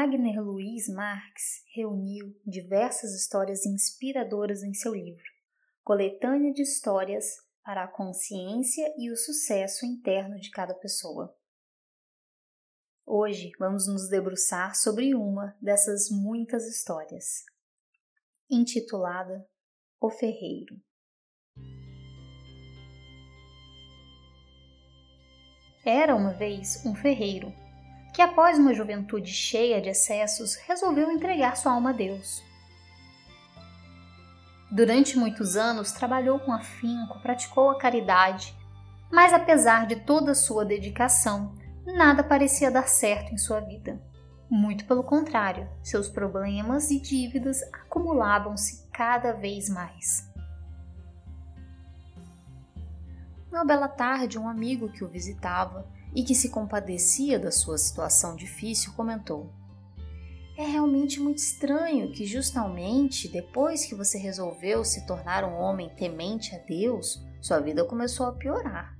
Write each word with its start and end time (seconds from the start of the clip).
Wagner 0.00 0.40
Luiz 0.40 0.88
Marx 0.88 1.62
reuniu 1.74 2.34
diversas 2.46 3.12
histórias 3.14 3.66
inspiradoras 3.66 4.62
em 4.62 4.72
seu 4.72 4.94
livro, 4.94 5.22
Coletânea 5.84 6.54
de 6.54 6.62
Histórias 6.62 7.26
para 7.62 7.84
a 7.84 7.86
Consciência 7.86 8.94
e 8.96 9.12
o 9.12 9.16
Sucesso 9.16 9.84
Interno 9.84 10.40
de 10.40 10.48
Cada 10.52 10.72
Pessoa. 10.72 11.36
Hoje 13.04 13.50
vamos 13.58 13.86
nos 13.86 14.08
debruçar 14.08 14.74
sobre 14.74 15.14
uma 15.14 15.54
dessas 15.60 16.08
muitas 16.08 16.66
histórias, 16.66 17.44
intitulada 18.48 19.46
O 20.00 20.08
Ferreiro. 20.08 20.80
Era 25.84 26.16
uma 26.16 26.32
vez 26.32 26.86
um 26.86 26.94
ferreiro 26.94 27.52
que, 28.12 28.22
após 28.22 28.58
uma 28.58 28.74
juventude 28.74 29.32
cheia 29.32 29.80
de 29.80 29.88
excessos, 29.88 30.56
resolveu 30.66 31.10
entregar 31.10 31.56
sua 31.56 31.72
alma 31.72 31.90
a 31.90 31.92
Deus. 31.92 32.42
Durante 34.70 35.18
muitos 35.18 35.56
anos 35.56 35.90
trabalhou 35.90 36.38
com 36.38 36.52
afinco, 36.52 37.20
praticou 37.20 37.70
a 37.70 37.78
caridade, 37.78 38.56
mas 39.10 39.32
apesar 39.32 39.86
de 39.86 39.96
toda 39.96 40.34
sua 40.34 40.64
dedicação, 40.64 41.54
nada 41.84 42.22
parecia 42.22 42.70
dar 42.70 42.88
certo 42.88 43.32
em 43.32 43.38
sua 43.38 43.60
vida. 43.60 44.00
Muito 44.48 44.84
pelo 44.84 45.02
contrário, 45.02 45.68
seus 45.82 46.08
problemas 46.08 46.90
e 46.90 47.00
dívidas 47.00 47.62
acumulavam-se 47.72 48.88
cada 48.92 49.32
vez 49.32 49.68
mais. 49.68 50.29
Uma 53.50 53.64
bela 53.64 53.88
tarde, 53.88 54.38
um 54.38 54.48
amigo 54.48 54.92
que 54.92 55.02
o 55.02 55.08
visitava 55.08 55.84
e 56.14 56.22
que 56.22 56.36
se 56.36 56.50
compadecia 56.50 57.38
da 57.38 57.50
sua 57.50 57.76
situação 57.78 58.36
difícil 58.36 58.92
comentou: 58.92 59.50
É 60.56 60.64
realmente 60.64 61.18
muito 61.18 61.38
estranho 61.38 62.12
que, 62.12 62.24
justamente 62.24 63.26
depois 63.28 63.84
que 63.84 63.94
você 63.94 64.18
resolveu 64.18 64.84
se 64.84 65.04
tornar 65.04 65.44
um 65.44 65.54
homem 65.54 65.90
temente 65.96 66.54
a 66.54 66.58
Deus, 66.58 67.20
sua 67.40 67.58
vida 67.58 67.84
começou 67.84 68.26
a 68.26 68.32
piorar. 68.32 68.96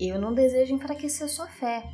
Eu 0.00 0.18
não 0.18 0.32
desejo 0.32 0.74
enfraquecer 0.74 1.28
sua 1.28 1.48
fé, 1.48 1.84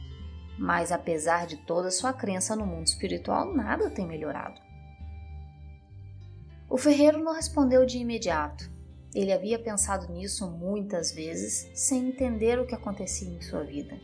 mas 0.57 0.93
apesar 0.93 1.47
de 1.47 1.57
toda 1.57 1.91
sua 1.91 2.13
crença 2.13 2.55
no 2.55 2.67
mundo 2.67 2.87
espiritual, 2.87 3.53
nada 3.53 3.91
tem 3.91 4.07
melhorado. 4.07 4.61
O 6.71 6.77
ferreiro 6.77 7.19
não 7.19 7.35
respondeu 7.35 7.85
de 7.85 7.99
imediato. 7.99 8.74
Ele 9.15 9.33
havia 9.33 9.59
pensado 9.59 10.13
nisso 10.13 10.51
muitas 10.51 11.13
vezes, 11.13 11.71
sem 11.73 12.09
entender 12.09 12.59
o 12.59 12.67
que 12.67 12.75
acontecia 12.75 13.29
em 13.29 13.41
sua 13.41 13.63
vida. 13.63 13.97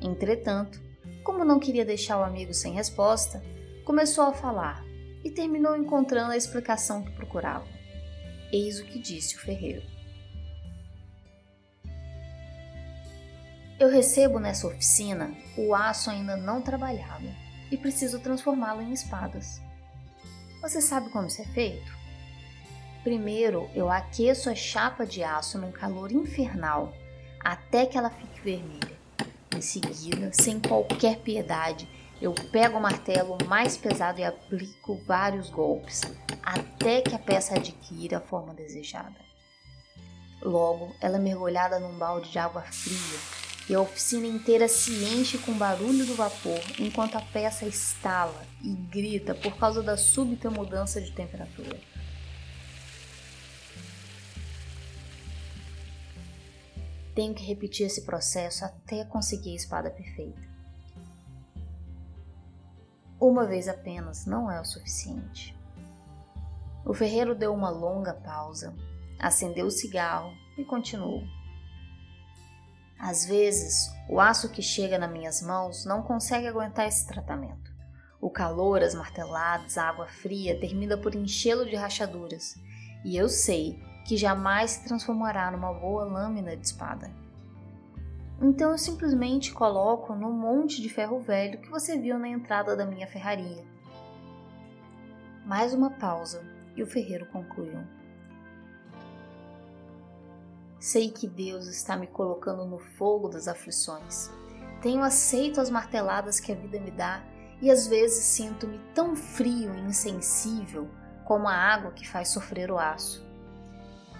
Entretanto, 0.00 0.80
como 1.24 1.44
não 1.44 1.58
queria 1.58 1.84
deixar 1.84 2.18
o 2.18 2.24
amigo 2.24 2.54
sem 2.54 2.72
resposta, 2.72 3.42
começou 3.84 4.24
a 4.24 4.32
falar 4.32 4.84
e 5.24 5.30
terminou 5.30 5.76
encontrando 5.76 6.32
a 6.32 6.36
explicação 6.36 7.02
que 7.02 7.10
procurava. 7.10 7.66
Eis 8.52 8.78
o 8.78 8.84
que 8.84 8.98
disse 8.98 9.34
o 9.34 9.40
ferreiro. 9.40 9.82
Eu 13.78 13.88
recebo 13.88 14.38
nessa 14.38 14.66
oficina 14.66 15.36
o 15.56 15.74
aço 15.74 16.10
ainda 16.10 16.36
não 16.36 16.62
trabalhado 16.62 17.28
e 17.70 17.76
preciso 17.76 18.20
transformá-lo 18.20 18.82
em 18.82 18.92
espadas. 18.92 19.60
Você 20.60 20.80
sabe 20.80 21.10
como 21.10 21.26
isso 21.26 21.42
é 21.42 21.44
feito? 21.46 21.97
Primeiro, 23.02 23.70
eu 23.74 23.90
aqueço 23.90 24.50
a 24.50 24.54
chapa 24.54 25.06
de 25.06 25.22
aço 25.22 25.58
num 25.58 25.70
calor 25.70 26.10
infernal 26.10 26.92
até 27.40 27.86
que 27.86 27.96
ela 27.96 28.10
fique 28.10 28.40
vermelha. 28.40 28.98
Em 29.54 29.60
seguida, 29.60 30.30
sem 30.32 30.60
qualquer 30.60 31.18
piedade, 31.18 31.88
eu 32.20 32.34
pego 32.52 32.78
o 32.78 32.80
martelo 32.80 33.38
mais 33.46 33.76
pesado 33.76 34.20
e 34.20 34.24
aplico 34.24 35.00
vários 35.06 35.48
golpes, 35.50 36.02
até 36.42 37.00
que 37.00 37.14
a 37.14 37.18
peça 37.18 37.54
adquira 37.54 38.18
a 38.18 38.20
forma 38.20 38.52
desejada. 38.52 39.16
Logo, 40.42 40.94
ela 41.00 41.16
é 41.16 41.20
mergulhada 41.20 41.78
num 41.78 41.96
balde 41.96 42.30
de 42.30 42.38
água 42.38 42.62
fria 42.62 43.18
e 43.68 43.74
a 43.74 43.80
oficina 43.80 44.26
inteira 44.26 44.66
se 44.66 44.92
enche 45.04 45.38
com 45.38 45.52
o 45.52 45.56
barulho 45.56 46.06
do 46.06 46.14
vapor 46.14 46.60
enquanto 46.78 47.16
a 47.16 47.20
peça 47.20 47.66
estala 47.66 48.46
e 48.62 48.72
grita 48.72 49.34
por 49.34 49.56
causa 49.56 49.82
da 49.82 49.96
súbita 49.96 50.50
mudança 50.50 51.00
de 51.00 51.10
temperatura. 51.12 51.78
Tenho 57.18 57.34
que 57.34 57.44
repetir 57.44 57.84
esse 57.84 58.02
processo 58.02 58.64
até 58.64 59.04
conseguir 59.04 59.50
a 59.50 59.56
espada 59.56 59.90
perfeita. 59.90 60.40
Uma 63.20 63.44
vez 63.44 63.66
apenas 63.66 64.24
não 64.24 64.48
é 64.48 64.60
o 64.60 64.64
suficiente. 64.64 65.52
O 66.86 66.94
ferreiro 66.94 67.34
deu 67.34 67.52
uma 67.52 67.70
longa 67.70 68.14
pausa, 68.14 68.72
acendeu 69.18 69.66
o 69.66 69.70
cigarro 69.72 70.32
e 70.56 70.64
continuou. 70.64 71.24
Às 73.00 73.26
vezes, 73.26 73.92
o 74.08 74.20
aço 74.20 74.52
que 74.52 74.62
chega 74.62 74.96
nas 74.96 75.10
minhas 75.10 75.42
mãos 75.42 75.84
não 75.84 76.04
consegue 76.04 76.46
aguentar 76.46 76.86
esse 76.86 77.04
tratamento. 77.04 77.74
O 78.20 78.30
calor, 78.30 78.80
as 78.80 78.94
marteladas, 78.94 79.76
a 79.76 79.88
água 79.88 80.06
fria 80.06 80.60
termina 80.60 80.96
por 80.96 81.16
enchê-lo 81.16 81.66
de 81.66 81.74
rachaduras, 81.74 82.54
e 83.04 83.16
eu 83.16 83.28
sei 83.28 83.87
que 84.08 84.16
jamais 84.16 84.70
se 84.70 84.84
transformará 84.84 85.50
numa 85.50 85.70
boa 85.70 86.02
lâmina 86.02 86.56
de 86.56 86.66
espada. 86.66 87.12
Então 88.40 88.70
eu 88.70 88.78
simplesmente 88.78 89.52
coloco 89.52 90.14
no 90.14 90.32
monte 90.32 90.80
de 90.80 90.88
ferro 90.88 91.20
velho 91.20 91.60
que 91.60 91.68
você 91.68 91.98
viu 91.98 92.18
na 92.18 92.26
entrada 92.26 92.74
da 92.74 92.86
minha 92.86 93.06
ferraria. 93.06 93.62
Mais 95.44 95.74
uma 95.74 95.90
pausa 95.90 96.42
e 96.74 96.82
o 96.82 96.86
ferreiro 96.86 97.26
concluiu. 97.26 97.80
Sei 100.80 101.10
que 101.10 101.28
Deus 101.28 101.66
está 101.66 101.94
me 101.94 102.06
colocando 102.06 102.64
no 102.64 102.78
fogo 102.78 103.28
das 103.28 103.46
aflições. 103.46 104.30
Tenho 104.80 105.02
aceito 105.02 105.60
as 105.60 105.68
marteladas 105.68 106.40
que 106.40 106.50
a 106.50 106.54
vida 106.54 106.80
me 106.80 106.90
dá 106.90 107.22
e 107.60 107.70
às 107.70 107.86
vezes 107.86 108.24
sinto-me 108.24 108.78
tão 108.94 109.14
frio 109.14 109.74
e 109.74 109.80
insensível 109.80 110.88
como 111.26 111.46
a 111.46 111.54
água 111.54 111.92
que 111.92 112.08
faz 112.08 112.30
sofrer 112.30 112.70
o 112.70 112.78
aço. 112.78 113.27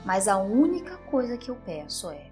Mas 0.08 0.26
a 0.26 0.38
única 0.38 0.96
coisa 1.10 1.36
que 1.36 1.50
eu 1.50 1.54
peço 1.66 2.08
é: 2.08 2.30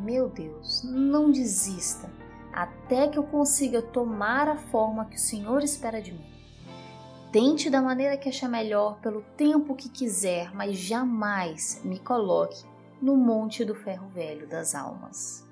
meu 0.00 0.30
Deus, 0.30 0.82
não 0.82 1.30
desista 1.30 2.10
até 2.50 3.08
que 3.08 3.18
eu 3.18 3.24
consiga 3.24 3.82
tomar 3.82 4.48
a 4.48 4.56
forma 4.56 5.04
que 5.04 5.16
o 5.16 5.20
Senhor 5.20 5.62
espera 5.62 6.00
de 6.00 6.12
mim. 6.12 6.24
Tente 7.30 7.68
da 7.68 7.82
maneira 7.82 8.16
que 8.16 8.30
achar 8.30 8.48
melhor 8.48 8.98
pelo 9.00 9.20
tempo 9.36 9.74
que 9.74 9.90
quiser, 9.90 10.50
mas 10.54 10.78
jamais 10.78 11.78
me 11.84 11.98
coloque 11.98 12.64
no 13.02 13.18
monte 13.18 13.66
do 13.66 13.74
ferro 13.74 14.08
velho 14.08 14.48
das 14.48 14.74
almas. 14.74 15.46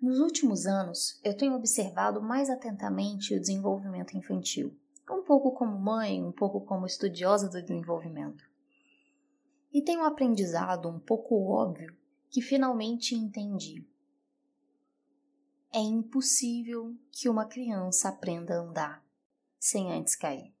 Nos 0.00 0.20
últimos 0.20 0.64
anos, 0.64 1.20
eu 1.24 1.36
tenho 1.36 1.56
observado 1.56 2.22
mais 2.22 2.48
atentamente 2.48 3.34
o 3.34 3.40
desenvolvimento 3.40 4.16
infantil, 4.16 4.72
um 5.10 5.24
pouco 5.24 5.50
como 5.50 5.76
mãe, 5.76 6.24
um 6.24 6.30
pouco 6.30 6.60
como 6.60 6.86
estudiosa 6.86 7.48
do 7.48 7.60
desenvolvimento. 7.60 8.48
E 9.72 9.82
tenho 9.82 10.04
aprendizado 10.04 10.88
um 10.88 11.00
pouco 11.00 11.50
óbvio 11.50 11.96
que 12.30 12.40
finalmente 12.40 13.16
entendi. 13.16 13.84
É 15.72 15.80
impossível 15.80 16.96
que 17.12 17.28
uma 17.28 17.46
criança 17.46 18.08
aprenda 18.08 18.54
a 18.54 18.62
andar 18.62 19.04
sem 19.58 19.92
antes 19.92 20.16
cair. 20.16 20.54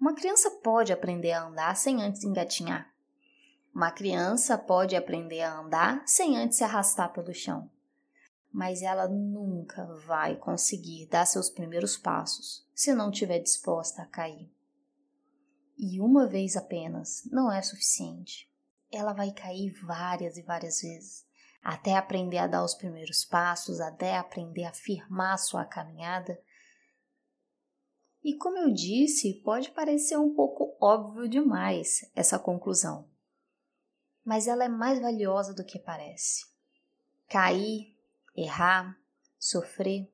Uma 0.00 0.14
criança 0.14 0.50
pode 0.62 0.92
aprender 0.92 1.32
a 1.32 1.44
andar 1.44 1.76
sem 1.76 2.02
antes 2.02 2.24
engatinhar. 2.24 2.92
Uma 3.74 3.90
criança 3.90 4.56
pode 4.58 4.96
aprender 4.96 5.42
a 5.42 5.58
andar 5.58 6.02
sem 6.06 6.36
antes 6.36 6.58
se 6.58 6.64
arrastar 6.64 7.12
pelo 7.12 7.32
chão 7.32 7.70
mas 8.56 8.80
ela 8.80 9.06
nunca 9.06 9.84
vai 10.06 10.34
conseguir 10.34 11.06
dar 11.08 11.26
seus 11.26 11.50
primeiros 11.50 11.94
passos 11.94 12.66
se 12.74 12.94
não 12.94 13.10
estiver 13.10 13.38
disposta 13.38 14.00
a 14.00 14.06
cair. 14.06 14.50
E 15.76 16.00
uma 16.00 16.26
vez 16.26 16.56
apenas 16.56 17.22
não 17.30 17.52
é 17.52 17.60
suficiente. 17.60 18.50
Ela 18.90 19.12
vai 19.12 19.30
cair 19.30 19.72
várias 19.84 20.38
e 20.38 20.42
várias 20.42 20.80
vezes, 20.80 21.25
até 21.66 21.96
aprender 21.96 22.38
a 22.38 22.46
dar 22.46 22.62
os 22.62 22.74
primeiros 22.74 23.24
passos, 23.24 23.80
até 23.80 24.16
aprender 24.16 24.62
a 24.62 24.72
firmar 24.72 25.36
sua 25.36 25.64
caminhada. 25.64 26.40
E 28.22 28.36
como 28.36 28.56
eu 28.56 28.72
disse, 28.72 29.42
pode 29.42 29.72
parecer 29.72 30.16
um 30.16 30.32
pouco 30.32 30.76
óbvio 30.80 31.28
demais 31.28 32.08
essa 32.14 32.38
conclusão, 32.38 33.10
mas 34.24 34.46
ela 34.46 34.64
é 34.64 34.68
mais 34.68 35.00
valiosa 35.00 35.52
do 35.52 35.64
que 35.64 35.76
parece. 35.76 36.46
Cair, 37.28 37.92
errar, 38.36 38.96
sofrer 39.36 40.08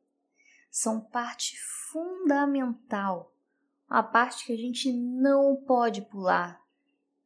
são 0.71 1.03
parte 1.03 1.55
fundamental, 1.91 3.31
a 3.87 4.03
parte 4.03 4.47
que 4.47 4.55
a 4.55 4.57
gente 4.57 4.91
não 4.91 5.55
pode 5.55 6.01
pular 6.01 6.65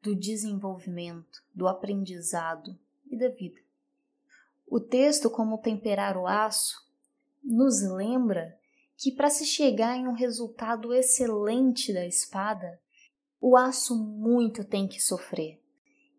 do 0.03 0.17
desenvolvimento, 0.17 1.45
do 1.55 1.69
aprendizado 1.69 2.77
e 3.09 3.17
da 3.17 3.29
vida. 3.29 3.66
O 4.69 4.81
texto, 4.81 5.31
como 5.31 5.59
temperar 5.59 6.17
o 6.17 6.27
aço, 6.27 6.77
nos 7.43 7.83
lembra 7.83 8.59
que 8.97 9.13
para 9.13 9.31
se 9.31 9.45
chegar 9.45 9.97
em 9.97 10.09
um 10.09 10.15
resultado 10.15 10.93
excelente 10.93 11.93
da 11.93 12.05
espada, 12.05 12.81
o 13.41 13.57
aço 13.57 13.95
muito 13.97 14.65
tem 14.65 14.89
que 14.89 15.01
sofrer, 15.01 15.63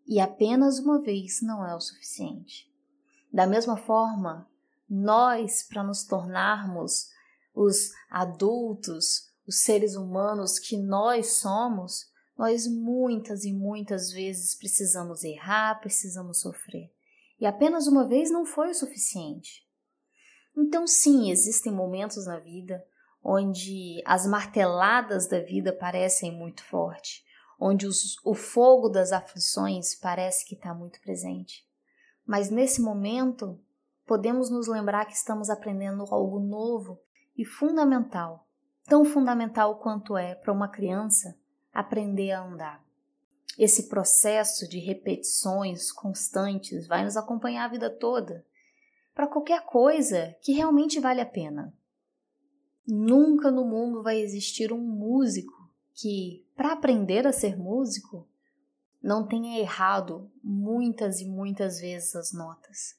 e 0.06 0.18
apenas 0.20 0.78
uma 0.78 1.00
vez 1.00 1.42
não 1.42 1.66
é 1.66 1.74
o 1.74 1.80
suficiente. 1.80 2.72
Da 3.30 3.46
mesma 3.46 3.76
forma, 3.76 4.48
nós, 4.88 5.62
para 5.62 5.82
nos 5.82 6.04
tornarmos 6.04 7.10
os 7.54 7.90
adultos, 8.08 9.28
os 9.46 9.56
seres 9.56 9.96
humanos 9.96 10.58
que 10.58 10.78
nós 10.78 11.32
somos, 11.32 12.10
nós 12.38 12.66
muitas 12.66 13.44
e 13.44 13.52
muitas 13.52 14.10
vezes 14.10 14.54
precisamos 14.54 15.24
errar, 15.24 15.80
precisamos 15.80 16.40
sofrer. 16.40 16.90
E 17.40 17.46
apenas 17.46 17.86
uma 17.86 18.06
vez 18.06 18.30
não 18.30 18.44
foi 18.44 18.70
o 18.70 18.74
suficiente. 18.74 19.66
Então, 20.56 20.86
sim, 20.86 21.30
existem 21.30 21.72
momentos 21.72 22.26
na 22.26 22.38
vida 22.38 22.84
onde 23.22 24.02
as 24.04 24.26
marteladas 24.26 25.28
da 25.28 25.40
vida 25.40 25.72
parecem 25.72 26.32
muito 26.32 26.64
fortes, 26.64 27.24
onde 27.58 27.86
os, 27.86 28.16
o 28.24 28.34
fogo 28.34 28.88
das 28.88 29.12
aflições 29.12 29.94
parece 29.94 30.44
que 30.44 30.54
está 30.54 30.72
muito 30.72 31.00
presente. 31.00 31.66
Mas 32.26 32.50
nesse 32.50 32.80
momento, 32.80 33.60
podemos 34.06 34.50
nos 34.50 34.66
lembrar 34.66 35.04
que 35.04 35.14
estamos 35.14 35.50
aprendendo 35.50 36.04
algo 36.10 36.40
novo 36.40 37.00
e 37.36 37.44
fundamental, 37.44 38.46
tão 38.84 39.04
fundamental 39.04 39.78
quanto 39.78 40.16
é 40.16 40.34
para 40.34 40.52
uma 40.52 40.68
criança 40.68 41.38
aprender 41.72 42.32
a 42.32 42.42
andar. 42.42 42.87
Esse 43.56 43.88
processo 43.88 44.68
de 44.68 44.78
repetições 44.78 45.92
constantes 45.92 46.86
vai 46.86 47.04
nos 47.04 47.16
acompanhar 47.16 47.64
a 47.64 47.68
vida 47.68 47.88
toda 47.88 48.44
para 49.14 49.26
qualquer 49.26 49.64
coisa 49.64 50.36
que 50.42 50.52
realmente 50.52 51.00
vale 51.00 51.20
a 51.20 51.26
pena. 51.26 51.74
Nunca 52.86 53.50
no 53.50 53.64
mundo 53.64 54.02
vai 54.02 54.20
existir 54.20 54.72
um 54.72 54.80
músico 54.80 55.68
que, 55.92 56.46
para 56.54 56.72
aprender 56.72 57.26
a 57.26 57.32
ser 57.32 57.58
músico, 57.58 58.28
não 59.02 59.26
tenha 59.26 59.58
errado 59.58 60.30
muitas 60.42 61.20
e 61.20 61.26
muitas 61.26 61.80
vezes 61.80 62.14
as 62.14 62.32
notas. 62.32 62.96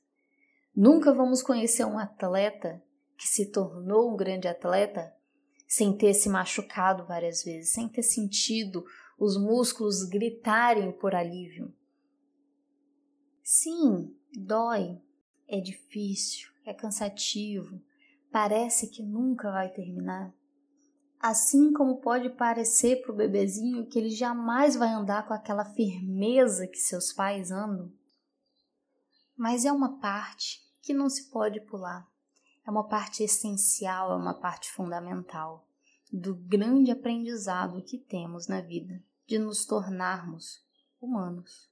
Nunca 0.75 1.13
vamos 1.13 1.41
conhecer 1.41 1.85
um 1.85 1.97
atleta 1.97 2.81
que 3.17 3.27
se 3.27 3.47
tornou 3.47 4.13
um 4.13 4.17
grande 4.17 4.47
atleta 4.47 5.13
sem 5.67 5.95
ter 5.95 6.13
se 6.13 6.29
machucado 6.29 7.05
várias 7.05 7.43
vezes, 7.43 7.71
sem 7.71 7.87
ter 7.87 8.03
sentido 8.03 8.83
os 9.19 9.35
músculos 9.35 10.05
gritarem 10.05 10.93
por 10.93 11.13
alívio. 11.13 11.75
Sim, 13.43 14.15
dói, 14.33 14.97
é 15.45 15.59
difícil, 15.59 16.49
é 16.65 16.73
cansativo, 16.73 17.81
parece 18.31 18.87
que 18.87 19.03
nunca 19.03 19.51
vai 19.51 19.69
terminar. 19.69 20.33
Assim 21.19 21.73
como 21.73 21.99
pode 21.99 22.29
parecer 22.29 23.01
para 23.01 23.11
o 23.11 23.15
bebezinho 23.15 23.85
que 23.87 23.99
ele 23.99 24.09
jamais 24.09 24.77
vai 24.77 24.87
andar 24.87 25.27
com 25.27 25.33
aquela 25.33 25.65
firmeza 25.65 26.65
que 26.65 26.77
seus 26.77 27.11
pais 27.11 27.51
andam. 27.51 27.91
Mas 29.35 29.65
é 29.65 29.71
uma 29.71 29.99
parte 29.99 30.61
que 30.81 30.93
não 30.93 31.09
se 31.09 31.29
pode 31.29 31.59
pular. 31.59 32.07
É 32.65 32.71
uma 32.71 32.87
parte 32.87 33.21
essencial, 33.21 34.13
é 34.13 34.15
uma 34.15 34.39
parte 34.39 34.71
fundamental 34.71 35.67
do 36.09 36.35
grande 36.35 36.89
aprendizado 36.89 37.83
que 37.83 37.97
temos 37.97 38.47
na 38.47 38.61
vida 38.61 39.03
de 39.29 39.37
nos 39.37 39.67
tornarmos 39.67 40.65
humanos. 40.99 41.68